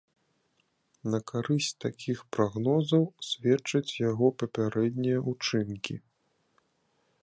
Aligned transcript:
На 1.15 1.19
карысць 1.31 1.67
такіх 1.85 2.19
прагнозаў 2.37 3.03
сведчаць 3.29 3.97
яго 4.09 4.27
папярэднія 4.41 5.17
учынкі. 5.35 5.95